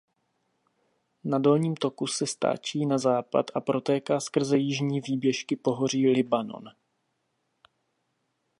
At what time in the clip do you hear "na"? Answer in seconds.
1.23-1.39, 2.85-2.97